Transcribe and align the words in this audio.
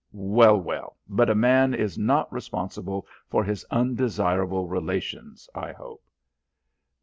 Well, 0.13 0.59
well, 0.59 0.97
but 1.07 1.29
a 1.29 1.35
man 1.35 1.75
is 1.75 1.95
not 1.95 2.33
responsible 2.33 3.05
for 3.29 3.43
his 3.43 3.63
undesirable 3.69 4.67
relations, 4.67 5.47
I 5.53 5.73
hope." 5.73 6.01